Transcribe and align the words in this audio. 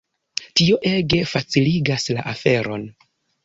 Tio 0.61 0.79
ege 0.93 1.21
faciligas 1.33 2.09
la 2.19 2.27
aferon. 2.35 2.91